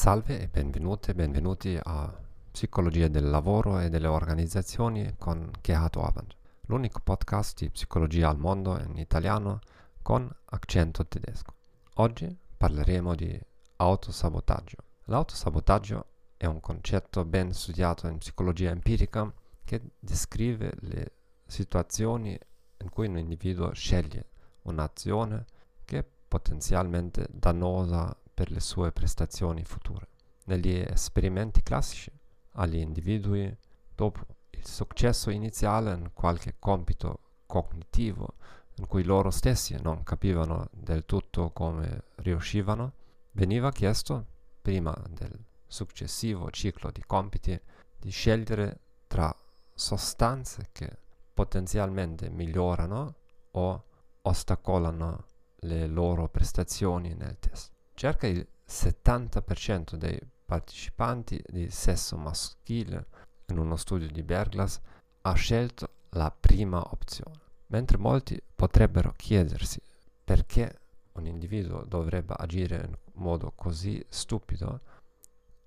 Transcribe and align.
Salve 0.00 0.40
e 0.40 0.48
benvenute 0.48 1.14
benvenuti 1.14 1.78
a 1.78 2.10
Psicologia 2.50 3.08
del 3.08 3.28
lavoro 3.28 3.80
e 3.80 3.90
delle 3.90 4.06
organizzazioni 4.06 5.16
con 5.18 5.50
Kehato 5.60 6.00
Avant, 6.00 6.34
l'unico 6.68 7.00
podcast 7.04 7.58
di 7.58 7.68
psicologia 7.68 8.30
al 8.30 8.38
mondo 8.38 8.80
in 8.80 8.96
italiano 8.96 9.58
con 10.00 10.26
accento 10.46 11.06
tedesco. 11.06 11.52
Oggi 11.96 12.34
parleremo 12.56 13.14
di 13.14 13.38
autosabotaggio. 13.76 14.78
L'autosabotaggio 15.04 16.06
è 16.38 16.46
un 16.46 16.60
concetto 16.60 17.26
ben 17.26 17.52
studiato 17.52 18.06
in 18.06 18.16
psicologia 18.16 18.70
empirica 18.70 19.30
che 19.62 19.82
descrive 19.98 20.72
le 20.78 21.12
situazioni 21.44 22.38
in 22.78 22.88
cui 22.88 23.06
un 23.06 23.18
individuo 23.18 23.74
sceglie 23.74 24.30
un'azione 24.62 25.44
che 25.84 25.98
è 25.98 26.04
potenzialmente 26.26 27.26
dannosa 27.30 28.16
per 28.40 28.50
le 28.52 28.60
sue 28.60 28.90
prestazioni 28.90 29.64
future. 29.64 30.08
Negli 30.44 30.74
esperimenti 30.74 31.62
classici, 31.62 32.10
agli 32.52 32.76
individui, 32.76 33.54
dopo 33.94 34.20
il 34.48 34.66
successo 34.66 35.28
iniziale 35.28 35.92
in 35.92 36.12
qualche 36.14 36.54
compito 36.58 37.20
cognitivo 37.44 38.36
in 38.76 38.86
cui 38.86 39.04
loro 39.04 39.30
stessi 39.30 39.78
non 39.82 40.02
capivano 40.04 40.68
del 40.70 41.04
tutto 41.04 41.50
come 41.50 42.04
riuscivano, 42.14 42.94
veniva 43.32 43.70
chiesto, 43.72 44.24
prima 44.62 44.96
del 45.10 45.38
successivo 45.66 46.50
ciclo 46.50 46.90
di 46.90 47.04
compiti, 47.04 47.60
di 47.98 48.08
scegliere 48.08 48.80
tra 49.06 49.36
sostanze 49.74 50.70
che 50.72 50.88
potenzialmente 51.34 52.30
migliorano 52.30 53.14
o 53.50 53.84
ostacolano 54.22 55.24
le 55.56 55.86
loro 55.86 56.26
prestazioni 56.30 57.12
nel 57.12 57.38
test 57.38 57.72
circa 58.00 58.26
il 58.26 58.48
70% 58.66 59.96
dei 59.96 60.18
partecipanti 60.46 61.38
di 61.46 61.68
sesso 61.68 62.16
maschile 62.16 63.06
in 63.48 63.58
uno 63.58 63.76
studio 63.76 64.08
di 64.08 64.22
Berglas 64.22 64.80
ha 65.20 65.34
scelto 65.34 66.06
la 66.12 66.30
prima 66.30 66.80
opzione, 66.92 67.38
mentre 67.66 67.98
molti 67.98 68.42
potrebbero 68.54 69.12
chiedersi 69.14 69.82
perché 70.24 70.80
un 71.12 71.26
individuo 71.26 71.84
dovrebbe 71.84 72.32
agire 72.38 72.76
in 72.86 72.96
modo 73.22 73.52
così 73.54 74.02
stupido, 74.08 74.80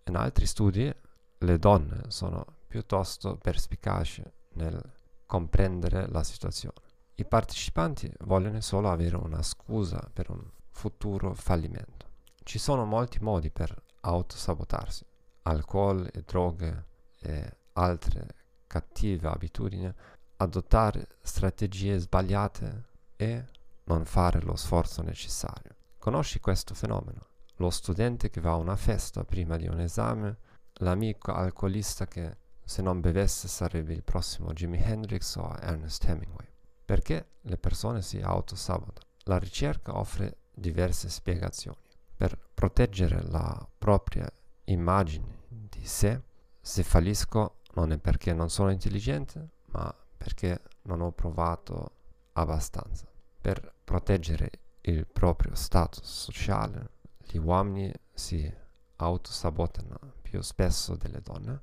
in 0.05 0.15
altri 0.15 0.47
studi 0.47 0.91
le 1.37 1.59
donne 1.59 2.05
sono 2.07 2.43
piuttosto 2.67 3.37
perspicaci 3.37 4.23
nel 4.53 4.81
comprendere 5.27 6.07
la 6.07 6.23
situazione. 6.23 6.81
I 7.13 7.25
partecipanti 7.25 8.11
vogliono 8.21 8.59
solo 8.61 8.89
avere 8.89 9.17
una 9.17 9.43
scusa 9.43 10.09
per 10.11 10.31
un 10.31 10.43
futuro 10.71 11.35
fallimento. 11.35 12.12
Ci 12.43 12.59
sono 12.59 12.83
molti 12.83 13.19
modi 13.21 13.49
per 13.49 13.73
autosabotarsi. 14.01 15.05
Alcol 15.43 16.09
e 16.11 16.23
droghe 16.23 16.87
e 17.21 17.57
altre 17.73 18.27
cattive 18.67 19.29
abitudini, 19.29 19.91
adottare 20.37 21.07
strategie 21.21 21.97
sbagliate 21.97 22.89
e 23.15 23.45
non 23.85 24.03
fare 24.03 24.41
lo 24.41 24.57
sforzo 24.57 25.01
necessario. 25.01 25.75
Conosci 25.97 26.41
questo 26.41 26.73
fenomeno? 26.73 27.27
Lo 27.55 27.69
studente 27.69 28.29
che 28.29 28.41
va 28.41 28.51
a 28.51 28.57
una 28.57 28.75
festa 28.75 29.23
prima 29.23 29.55
di 29.55 29.67
un 29.67 29.79
esame, 29.79 30.37
l'amico 30.79 31.31
alcolista 31.31 32.07
che 32.07 32.37
se 32.61 32.81
non 32.81 32.99
bevesse 32.99 33.47
sarebbe 33.47 33.93
il 33.93 34.03
prossimo 34.03 34.51
Jimi 34.51 34.81
Hendrix 34.81 35.35
o 35.37 35.55
Ernest 35.61 36.03
Hemingway. 36.03 36.47
Perché 36.83 37.29
le 37.41 37.57
persone 37.57 38.01
si 38.01 38.19
autosabotano? 38.19 39.07
La 39.25 39.39
ricerca 39.39 39.97
offre 39.97 40.39
diverse 40.51 41.09
spiegazioni 41.09 41.82
per 42.15 42.37
proteggere 42.53 43.21
la 43.23 43.67
propria 43.77 44.29
immagine 44.65 45.41
di 45.49 45.85
sé, 45.85 46.21
se 46.61 46.83
fallisco 46.83 47.61
non 47.73 47.91
è 47.91 47.97
perché 47.97 48.33
non 48.33 48.49
sono 48.49 48.71
intelligente, 48.71 49.49
ma 49.67 49.93
perché 50.15 50.61
non 50.83 51.01
ho 51.01 51.11
provato 51.11 51.97
abbastanza. 52.33 53.07
Per 53.41 53.73
proteggere 53.83 54.49
il 54.81 55.05
proprio 55.07 55.55
status 55.55 56.03
sociale, 56.05 56.89
gli 57.17 57.37
uomini 57.37 57.91
si 58.13 58.51
autosabotano 58.97 59.97
più 60.21 60.41
spesso 60.41 60.95
delle 60.95 61.21
donne. 61.21 61.61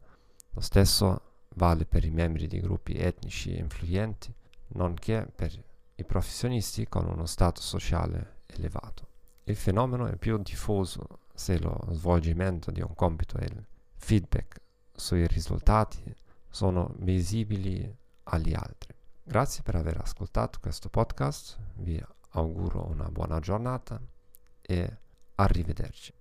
Lo 0.51 0.61
stesso 0.61 1.23
vale 1.55 1.87
per 1.87 2.05
i 2.05 2.11
membri 2.11 2.47
di 2.47 2.61
gruppi 2.61 2.97
etnici 2.97 3.57
influenti, 3.57 4.35
nonché 4.69 5.31
per 5.35 5.53
i 5.95 6.05
professionisti 6.05 6.89
con 6.89 7.07
uno 7.07 7.27
status 7.27 7.67
sociale 7.67 8.43
elevato. 8.47 9.09
Il 9.51 9.57
fenomeno 9.57 10.07
è 10.07 10.15
più 10.15 10.39
diffuso 10.39 11.23
se 11.35 11.59
lo 11.59 11.77
svolgimento 11.91 12.71
di 12.71 12.81
un 12.83 12.95
compito 12.95 13.37
e 13.37 13.47
il 13.47 13.67
feedback 13.97 14.61
sui 14.93 15.27
risultati 15.27 16.15
sono 16.49 16.95
visibili 16.99 17.93
agli 18.25 18.55
altri. 18.55 18.95
Grazie 19.25 19.65
per 19.65 19.75
aver 19.75 19.97
ascoltato 20.01 20.61
questo 20.61 20.89
podcast, 20.89 21.59
vi 21.79 22.01
auguro 22.31 22.87
una 22.87 23.11
buona 23.11 23.41
giornata 23.41 24.01
e 24.63 24.99
arrivederci. 25.35 26.20